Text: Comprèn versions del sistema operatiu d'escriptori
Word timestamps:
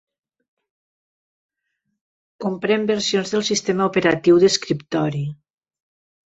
Comprèn 2.45 2.89
versions 2.93 3.37
del 3.37 3.47
sistema 3.53 3.89
operatiu 3.93 4.43
d'escriptori 4.47 5.25